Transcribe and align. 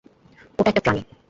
ওটা 0.59 0.69
একটা 0.69 0.81
প্রাণী। 0.81 1.01